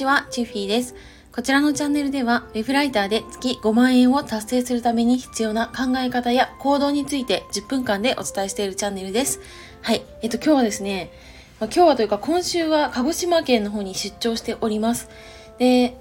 [0.00, 0.94] ちは、チフィーです。
[1.30, 9.40] こちらのチャンネルでは、ウェブライターで月5万円を達成するために必要な考え方や行動について10分間でお伝えしているチャンネルです。
[9.82, 10.02] はい。
[10.22, 11.12] えっと、今日はですね、
[11.60, 15.10] まあ、今日はというか今週は鹿児島県の方に出張しております。
[15.58, 16.00] で、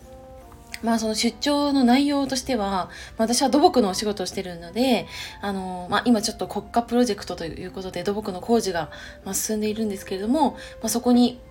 [0.82, 5.08] まあその出張の内容としては、まあ、私は土木のお仕事をしてるので、
[5.42, 8.92] あの、まあ今ちょっと国家プロジェクトということで土木の工事が
[9.34, 11.42] 進んでいるんですけれども、まあそこに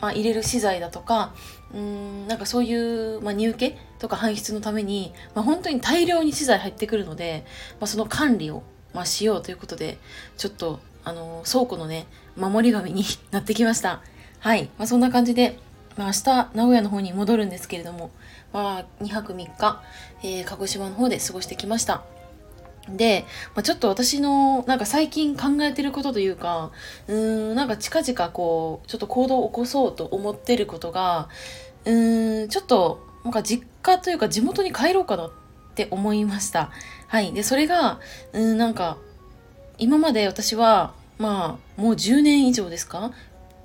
[0.00, 1.34] まあ、入れる資材だとか
[1.74, 7.44] うんなんかそういう、まあ、荷受けとか搬出のために、まあ、本当に大量に資材入ってくるので、
[7.80, 8.62] まあ、その管理を、
[8.94, 9.98] まあ、しようということで
[10.36, 14.00] ちょっとあの倉庫のね守り神になってきました。
[14.40, 15.58] はい、まあ、そんな感じで、
[15.96, 18.10] まあ、明日名古屋の方に戻るんですけれども、
[18.52, 19.82] まあ、2泊3日、
[20.22, 22.04] えー、鹿児島の方で過ごしてきました。
[22.96, 23.24] で、
[23.54, 26.70] まあ、ちょっと私のなんか最近考えてることというか、
[27.06, 31.28] うーん、なんか近々こう、ちょっと行動を起こそうと思ってることが、
[31.84, 35.30] うーん、ちょっとなんか実家というか地元に帰ろうかなっ
[35.74, 36.70] て思いました。
[37.06, 37.32] はい。
[37.32, 38.00] で、それが、
[38.32, 38.98] うん、なんか、
[39.78, 43.12] 今まで私は、まあ、もう10年以上ですか？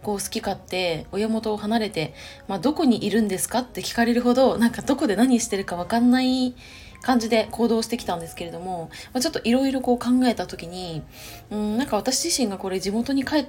[0.04, 2.14] こう好き勝手親元を離れて、
[2.50, 6.56] まあ、どこにいるんですかって聞かれるほどなんかどこで何してるか分かんない
[7.04, 11.04] 感じで行動してきたんですけれども、まあ、ちょっといろいろこう考えた時に
[11.52, 13.48] うんなんか私自身がこれ地元に帰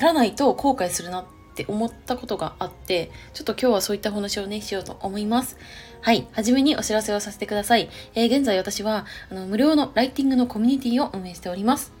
[0.00, 1.24] らないと後悔するなっ
[1.54, 5.56] て思ったことがあってちょっと今日はそういった話をねしようと思います
[6.00, 6.26] はい。
[6.32, 7.90] はじめにお知らせをさせてください。
[8.14, 11.92] えー、現在私は、あの、無料のライティングのコミュニティを運営しております。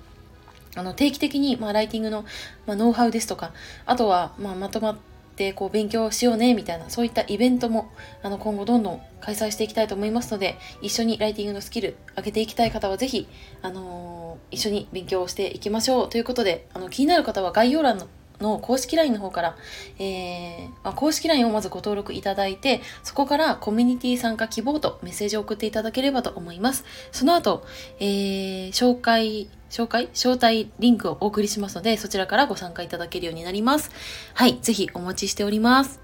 [0.76, 2.24] あの、定期的に、まあ、ライティングの、
[2.66, 3.52] まあ、ノウハウですとか、
[3.86, 4.96] あとは、まあ、まとまっ
[5.38, 7.90] てこう勉強しようねみたいなそういったイベントも
[8.22, 13.28] あの今後どんどん開催していきたいと思いますので一緒にライティングのスキル上げていきたい方は是非、
[13.62, 18.08] あのー、一緒に勉強していきましょうということであの気になる方は概要欄の
[18.40, 19.56] の公式 LINE の方から、
[19.98, 26.84] えー、まあ、公式 LINE をまずご登録いただいて、そこからコミュニティ参加希望とメッセージを送っていただければと思います。
[27.12, 27.64] その後、
[28.00, 33.90] えー、紹介、紹介招待リンクをお送りしますので、そちらからご参加いただけるようになります。
[34.34, 36.00] はい、ぜひお待ちしております。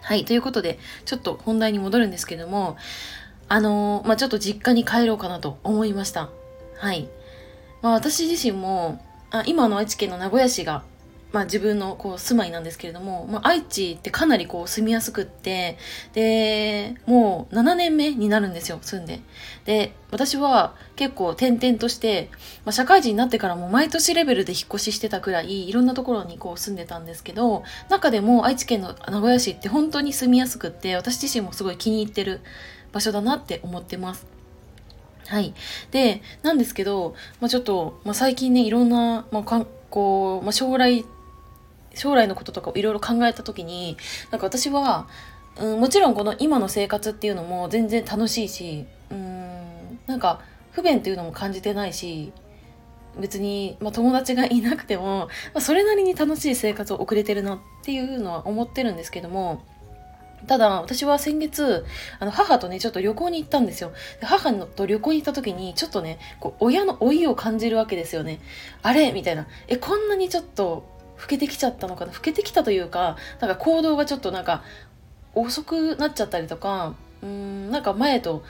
[0.00, 2.76] はい、ということで、ちょっと本題に戻るんですけども、
[3.48, 6.28] あのー、まあ、ちょっと実家に帰ろうかなと思いました。
[6.76, 7.08] はい。
[7.82, 10.82] まあ、私自身も、あ今の愛知県の名古屋市が
[11.32, 15.76] まあ、自分のこう住まいなんですけれども、まあ、愛知ってかなりこう住みやすくって
[16.14, 19.20] でもう7年目になるんですよ住んで
[19.66, 22.30] で私は結構転々として、
[22.64, 32.40] まあ、社会人になってからも毎年レベルで引っ越ししてたくらいいろんなところにこう住んでたんですけど中でも愛知県の名古屋市って本当に住みやすくって私自身もすごい気に入ってる
[32.92, 34.26] 場所だなって思ってます
[35.26, 35.52] はい。
[35.90, 41.04] で、なんですけど、まあ、ちょっと、まあ、最近ね、いろんな、まあ、かこう、まあ、将来
[41.98, 43.96] 将来のこととかをいろいろ考えた時に
[44.30, 45.08] なんか私は、
[45.58, 50.40] うん、もちろんこの今の生活っていうのも全然楽しいしうんなんか
[50.72, 52.32] 不便っていうのも感じてないし
[53.18, 59.64] 別に、まあ、友達がいなくても、まあ、それなりに楽しい生活を送れてるなっていうのは思ってるんですけども
[60.46, 61.84] ただ、私は先月、
[62.20, 63.92] あの、母とね、ちょっと旅行に行ったんですよ。
[64.20, 68.40] で母と旅行に行った時に、ちょっとね、こう、親の老いを感じるわけですよね。
[68.82, 69.12] あれ？
[69.12, 69.48] みたいな。
[69.66, 70.84] え、こんなにちょっと、
[71.20, 72.12] 老けてきちゃったのかな？
[72.12, 74.62] 老けてきたというかなんか行動がちょっとなんか
[75.34, 78.44] 遅くなっちゃったりとかうんなんか前と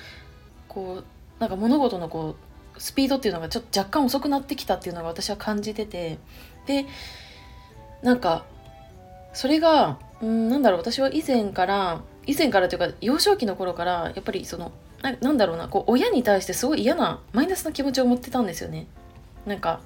[0.69, 2.37] こうなんか物事のこ
[2.77, 6.19] うスピードっていうのがちょっと若干遅くなってきたっていうのが私は感じてて
[6.67, 6.87] で
[8.03, 8.45] なんか
[9.33, 18.87] それがうんなんだろう私は以前から以前からというか幼少期の頃からやっぱりそのななんだろうなこう親に対してすごい嫌なマイナスな気持ちを持ってたんですよね。
[19.47, 19.81] なんか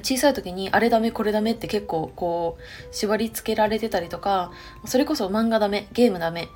[0.00, 4.52] 小さい時にあれダメこれダメって結構こう縛り付けられてたりとか
[4.84, 6.48] それこそ漫画ダメゲームダメ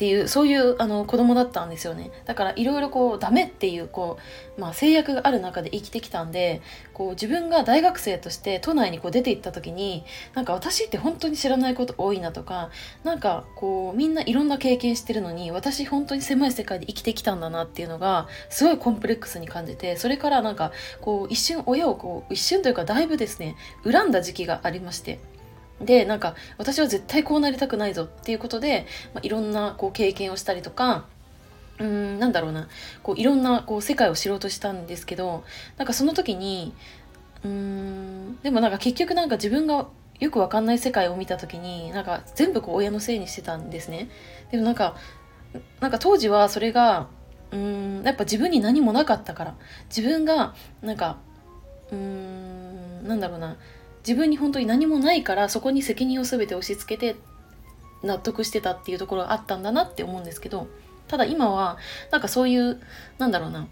[0.00, 4.16] っていうそういうあの子供だったんですよねだからいろいろこうダメっていうこ
[4.56, 6.62] う、まあ、制約がある中で生きてきたんで
[6.94, 10.02] こう自分が大学生として都内にこう出て行った時に
[10.34, 12.70] なんか私って本当に知らないこと多いなとか
[13.04, 20.72] なんかこうみんないろんな経験してるのに私本当に狭い世界で生きてきたんだなっていうのがすごいコンプレックスに感じてそれからなんか
[21.02, 23.54] こう一瞬親をこう一瞬というかだいぶですね
[23.84, 25.20] 恨んだ時期がありまして。
[25.80, 31.06] でなんか私は絶対こうなりたくないぞっていうことで、まあ、いろんなこう経験をしたりとか
[31.78, 32.68] うんなんだろうな。
[33.02, 35.44] こういろんなこう世界を知ろうとしたんですけど
[35.78, 36.74] なんかその時に
[37.42, 39.88] うんでもなんか結局なんか自分が
[40.18, 44.10] よくわかんない世界を見た時になんか全部こう親のせいにしてたんですね。
[44.50, 44.96] でもなんか
[45.80, 47.08] なんか当時はそれが
[47.50, 49.54] うんやっぱ自分に何もなかったから。
[49.88, 51.16] 自分がなんか
[51.90, 53.56] うんなんだろうな。
[54.06, 57.18] 自分に本当に何もないからそこに責任を全て押し付けて
[58.02, 60.68] 納得してたっていうところがあったんだなって思うんですけど
[61.08, 61.76] ただ今は
[62.10, 62.80] なんかそういう
[63.18, 63.68] なんだろうな。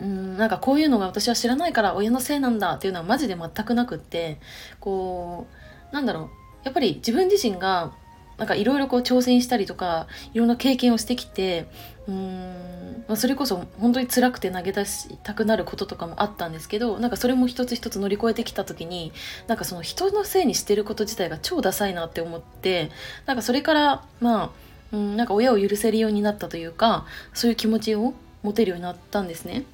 [0.00, 4.40] うんなんかこういうのが私は知らないから親のせいなんだっていうのはマジで全くなくって
[4.80, 5.46] こ
[5.92, 6.30] うなんだろう。
[6.64, 7.92] やっぱり自分自身が
[8.38, 11.66] なんかいろいろこう挑戦したりとかいろんな経験をしてきて
[12.06, 19.12] うーん、まあ、それこそ本当に辛くて投げ出したくなることとかもあったんですけどなんかそれも一つ一つ乗り越えてきた時に
[19.46, 22.90] なんかその人のせいにしてること自体が超ダサいなって思って
[23.26, 24.50] なんかそれからまあ
[24.92, 29.64] うんなんか親を許せるようになったというかそういう気持ちを持てるようになったんですね。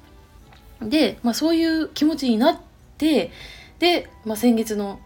[0.81, 2.59] で、まあ、そういう気持ちになっ
[2.97, 3.31] て
[3.79, 4.99] で、まあ、先月の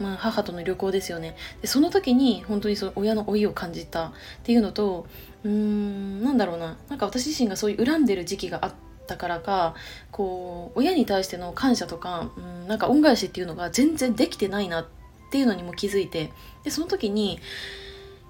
[0.00, 1.36] まあ、母との旅行ですよね。
[1.62, 4.12] でその時に本当にその親の老いを感じたっ
[4.42, 5.06] ていうのと
[5.44, 6.76] うーんなんだろうな。
[6.88, 8.72] なんか私自身がそういう恨んでる時期があっ
[9.06, 9.74] たからか
[10.10, 14.86] こう親に対しての感謝とかうんなんか恩返しっていうのが全然できてないなっ
[15.30, 16.30] ていうのにも気づいて
[16.64, 17.40] でその時に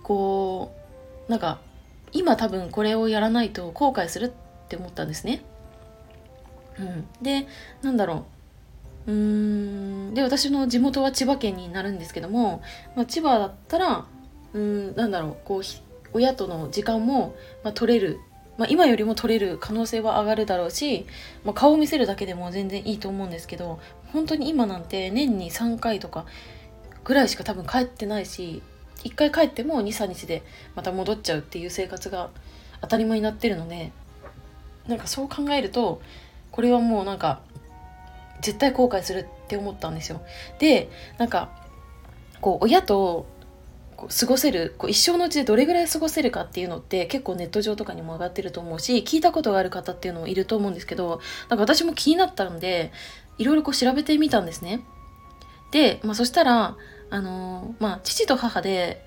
[0.03, 0.73] こ
[1.29, 1.59] うなんか
[2.13, 5.45] 今多分これをやらないと後悔するって思ったんですね。
[6.79, 7.47] うん、で
[7.83, 8.36] なんだろう。
[9.07, 10.15] うーん。
[10.15, 12.63] で私の地元は千葉県になるんですけども、
[12.95, 14.07] まあ、千葉だったら
[14.55, 15.63] うんなんだろうこう
[16.13, 18.19] 親との時間も、まあ、取れる、
[18.57, 21.07] まあ、今よりも取れる可能性は上がるだろうし、
[21.45, 23.79] まあ、顔を見せるだけでも全然いいと思うんですけど
[24.13, 26.25] 本当に今なんて年に3回とか
[27.05, 28.63] ぐらいしか多分帰ってないし
[29.05, 30.43] 1回帰っても23日で
[30.75, 32.31] また戻っちゃうっていう生活が
[32.81, 33.93] 当たり前になってるので
[34.89, 36.01] なんかそう考えると
[36.51, 37.41] これはもうなんか
[38.43, 40.23] 絶対後悔するって思ったんですよ。
[40.59, 41.51] でなんか
[42.41, 43.27] こう親と
[43.97, 52.93] 過ごせるこう一生のうちでどれぐらい過ごせるかっていうのって結構ネット上とかにも上がってると思うし聞いたことがある方っていうのもいると思うんですけどなんか私も気になったので
[53.39, 54.85] いろいろこう調べてみたんですね。
[55.71, 56.77] で、まあ、そしたら
[57.09, 59.05] あのー、まあ、父と母で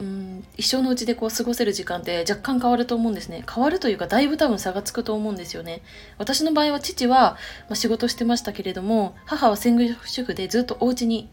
[0.00, 3.44] うん一生のうちでこう過ごせる時間って若干変わると思うんですね。
[3.52, 5.82] 変わるというかだいぶ多分差がつくと思うんですよね。
[6.18, 7.36] 私の場合は父は、
[7.68, 11.28] まあ仕事してましたけれども母は専業主婦でずっとお家に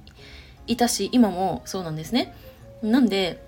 [0.68, 2.36] いたし今もそうなんですね。
[2.84, 3.44] なんで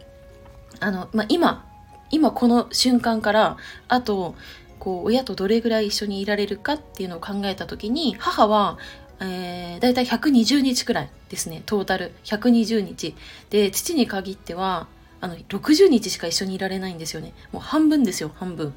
[0.80, 1.66] あの、まあ、今
[2.10, 3.58] 今この瞬間から
[3.88, 4.36] あと
[4.80, 8.78] こう親とどれぐらい一緒にいられるかっていうのを考えた時に母は
[9.24, 12.12] えー、だいたい120日くらいですねトータル。
[12.24, 13.16] 120日。
[13.52, 14.88] で父に限っては
[15.22, 17.34] あの60日しか一緒にいられないんですよね。
[17.52, 18.70] もう半分ですよ半分。
[18.70, 18.72] っ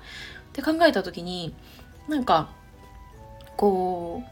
[0.52, 1.54] て考えた時に
[2.08, 2.50] なんか
[3.56, 4.22] こ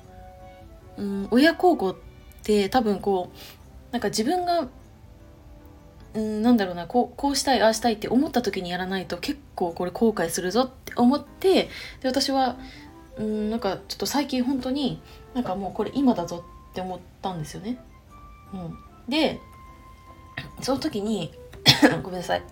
[0.96, 1.96] う、うん、親孝行っ
[2.42, 4.68] て多分こうなんか自分が
[6.14, 11.70] うん、なんだろうなこうこうしたいああしたいって思った時にやらないと結構これ後悔するぞって思って
[12.00, 12.56] で私は
[13.16, 15.00] うんなんかちょっと最近本当に
[15.34, 17.78] なんかもうこれ今だぞって思ったんですよね。
[18.52, 18.76] うん、
[19.08, 19.40] で
[20.60, 21.32] その時に
[22.02, 22.42] ごめんなさい。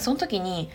[0.00, 0.70] その時に、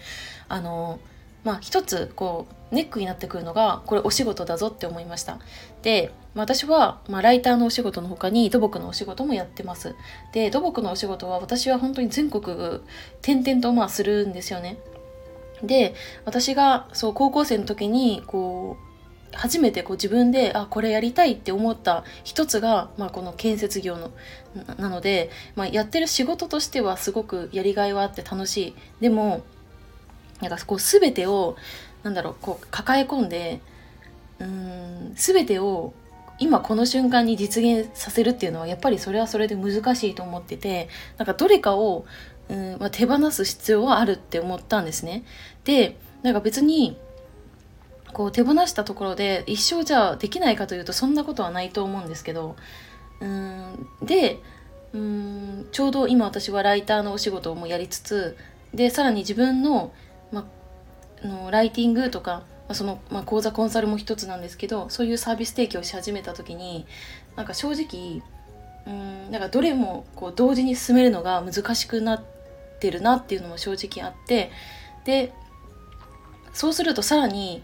[0.47, 1.00] あの、
[1.44, 5.39] まあ一つこうネックになってくるのがこれお仕事だぞって思いました。
[5.81, 9.95] で、まあ、私は、まあ、ライターのお仕事の他に土木のお仕事もやってます。
[10.33, 12.44] で土木のお仕事は私は本当に全国
[13.21, 14.77] 転々とまあするんですよね。
[15.63, 15.94] で
[16.25, 18.90] 私がそう高校生の時にこう
[19.33, 24.12] 初めてこう自分であこれやりたいって思った一つが、まあ、この建設業の
[24.78, 29.44] なので、まあ、やってる仕事としてはすごくやりがいはあって楽しいでも
[30.42, 31.56] なんかこう全てを
[32.04, 33.61] なんだろうこう抱え込んで
[34.40, 35.94] うん全てを
[36.40, 42.06] 今この瞬間に実現させるっていうのはやっぱりそれはそれで難しいと思っててなんかどれかを
[42.50, 45.23] うん、まあ、手放す必要はあるって思ったんですね。
[45.64, 46.97] でなんか別に
[48.11, 52.56] こう手放したところで一生じゃあできないかというとそんなことはないと思うんですけど
[53.19, 54.39] うんで
[54.94, 58.37] うんちょうど今私はライターのお仕事もやりつつ
[58.73, 59.94] でさらに自分の,、
[60.31, 60.45] ま、
[61.23, 66.85] のライティングとか、まその、ま講座コンサルも一つなんですけどそういうサービス提供し始めた時に
[67.35, 68.21] なんか正直
[68.87, 72.23] うんなんかどれもこう同時に進めるのが難しくなっ
[72.80, 74.51] てるなっていうのも正直あって
[75.06, 75.33] で
[76.53, 77.61] そうするとさらに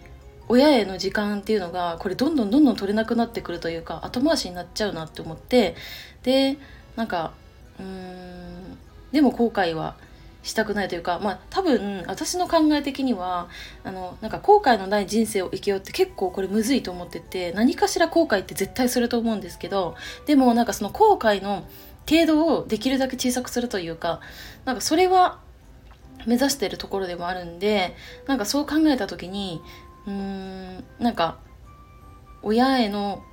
[0.50, 5.76] 親への時間っていうのがこれどんどんどんどん取れなくなってくるというか後回しになっちゃうなって思って
[6.24, 6.58] で
[6.96, 7.34] なんか
[7.80, 8.78] うーん
[9.12, 9.96] でも後悔は
[10.44, 13.50] したくないというかまあ多分私の考え的には
[13.84, 21.66] あのなんか後悔のない人生を生きようって結構これむずいと思ってて何かしら後悔って絶対すると思うんですけどでもなんかその後悔の
[22.10, 24.22] 程度をできるだけ小さくするというか
[24.64, 25.40] なんかそれは
[26.26, 29.62] 目指してるところでもあるんでなんかそう考えた時に
[30.08, 31.38] うーんなんか
[32.42, 33.24] 親への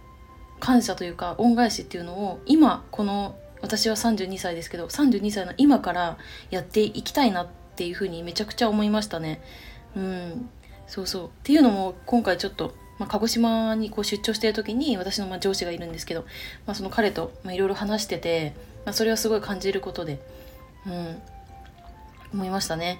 [0.60, 6.18] 感謝というか恩返しっていうのを今この私は32歳ですけど32歳の今から
[6.50, 9.40] やっていきたいなっていうふうにめちゃくちゃ思いましたね。
[9.96, 10.50] うん
[10.86, 16.22] そうそうっていうのも今回ちょっと、まあ、鹿児島にこう出張してる時に私のま上司がいるんですけど、
[16.66, 18.54] まあ、その彼といろいろ話してて、
[18.84, 20.20] まあ、それはすごい感じることで、
[20.86, 21.22] うん、
[22.34, 22.98] 思いましたね。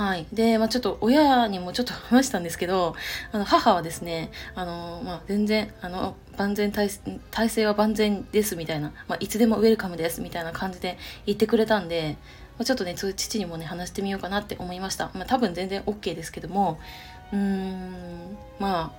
[0.00, 0.26] はい。
[0.32, 2.94] で、まあちょっと親にもちょっと話したんですけど、
[3.32, 6.88] あの、母はですね、あの、まあ全然、あの、万全体、
[7.30, 12.16] 体制は万全ですみたいな、まあいつでもウェルカムですみたいな感じで言ってくれたんで、
[12.56, 15.10] まあ、ちょっとね、父にもね、話してみようかなって思いました。
[15.12, 16.80] まあ多分全然 OK ですけども、
[17.30, 18.94] うーん、ま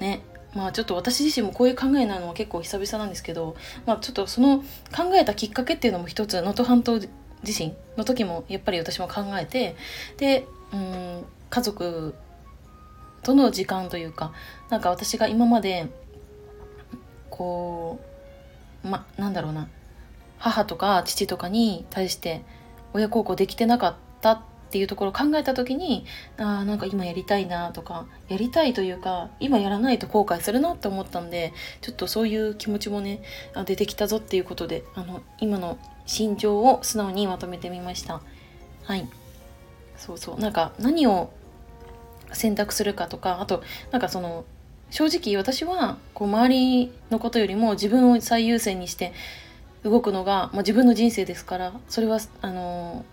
[0.00, 0.22] あ、ね、
[0.56, 3.54] まあちょっと私自身もこういう考えなのは結構久々なんですけど、
[3.86, 4.58] まあちょっとその
[4.92, 6.98] 考えたきっかけっていうのも一つ能登半島
[7.46, 9.76] 自身の時もやっぱり私も考えて
[10.16, 12.14] でうん家族
[13.22, 14.32] との時間というか
[14.70, 15.88] なんか私が今まで
[17.30, 18.00] こ
[18.84, 19.68] うまなんだろうな
[20.38, 22.42] 母とか父とかに対して
[22.92, 26.04] 親孝行できてなかったっていうところを考えた時に
[26.38, 33.22] あなんか今やりたいなとかやりたいというか今やらないと後悔するなって思ったんでちょっとそういう気持ちもね
[33.64, 38.22] 出てきたぞっていうことであの今の心情を素直にまとめてみました。
[38.84, 39.08] はい。
[39.96, 40.38] そうそう。
[40.38, 41.30] なんか何を
[42.32, 44.44] 選択するかとかあとなんかその
[44.90, 49.12] 正直私はこう周りのことよりも自分を最優先にして
[49.82, 53.04] 動くのが、まあ、自分の人生ですからそれはあの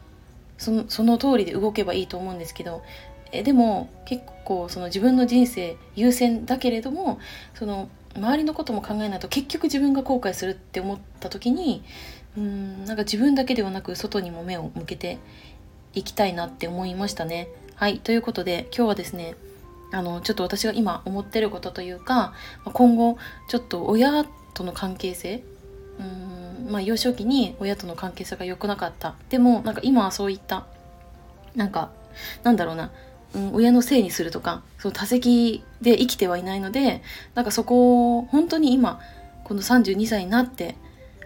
[0.57, 2.83] そのその通りで動けばいいと思うんですけど
[3.31, 7.19] えでも結構その自分の人生優先だけれども
[7.55, 11.83] その周りのことも考えないと結局自分が後悔するって思った時に
[12.37, 15.19] うんなんか自分だけではなく外にも目を向けて
[15.93, 17.47] いきたいなって思いましたね。
[17.75, 19.35] はいということで今日はですね
[19.91, 22.33] あのちょっと私が今思ってることというか
[22.65, 25.43] 今後ちょっと親との関係性
[25.99, 26.03] う
[26.67, 30.65] んまあ幼少期に親との関係性が良くなかったでもなんか今はそういった
[31.55, 31.91] なんか
[32.43, 32.91] なんだろうな、
[33.35, 37.03] うん、親のせいにするとかその多席で生きてはいないので
[37.35, 38.99] なんかそこを本当に今
[39.43, 40.75] この32歳になって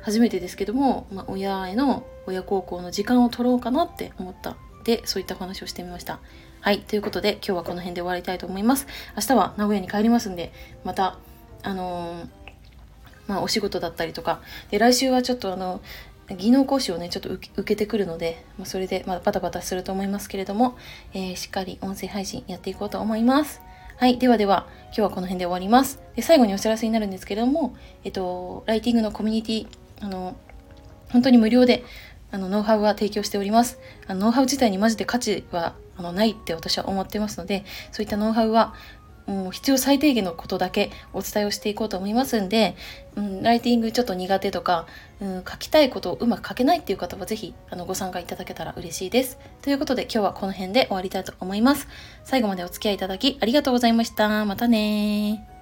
[0.07, 4.55] 初めてですけども、まあ、親への親孝行の時間を取ろうかなって思った。
[4.85, 6.21] でそういったお話をしてみました。
[6.61, 6.79] はい。
[6.79, 8.87] ということで今日はこの辺で終わりたいと思います。
[9.17, 10.53] 明日は名古屋に帰りますんで
[10.85, 11.17] また
[11.61, 12.27] あのー、
[13.27, 14.39] まあ、お仕事だったりとか。
[14.71, 15.81] で来週はちょっとあの
[16.29, 20.77] 技能講師をねちょっと受けてくるので、まあ、それでまあバタバタすると思いますけれども、
[21.13, 23.59] えー、しっかり音声配信やっていこうと思います。
[23.97, 24.17] はい。
[24.19, 25.99] ではでは、今日はこの辺で終わります。
[26.15, 29.67] で最後にお知らせになるんですけれども、えっと、ライティングのコミュニティ
[29.99, 30.35] あの、
[31.11, 31.83] 本当に無料で、
[32.31, 33.79] あの、ノウハウは提供しております。
[34.07, 38.73] あのノウハウ自体にマジで価値はあのないって私は思ってますので、そういったノウハウは、
[39.27, 42.77] もう必要最低限のことだけお伝えをしていこうと思いますんで、
[43.15, 44.87] うん、ライティングちょっと苦手とか、
[45.19, 49.37] うん、書きたいことをうまく書けないっていう方はぜひあのご参加いただけたら嬉しいです。
[49.61, 51.89] ということで今日はこの辺で終わりたいと思います。
[52.23, 54.45] 最後までお付き合いいただきありがとうございました。
[54.45, 55.56] またね